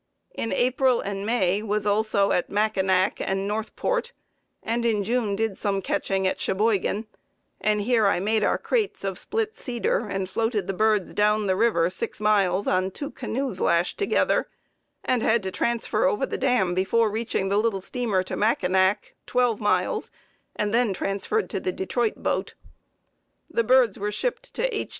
[0.33, 4.13] In April and May was also at Mackinac and North Port
[4.63, 7.05] and in June did some catching at Cheboygan,
[7.59, 11.55] and here I made our crates of split cedar and floated the birds down the
[11.55, 14.49] river six miles on two canoes lashed together,
[15.05, 19.59] and had to transfer over the dam before reaching the little steamer to Mackinac, twelve
[19.59, 20.09] miles,
[20.55, 22.55] and then transferred to the Detroit boat.
[23.51, 24.89] The birds were shipped to H.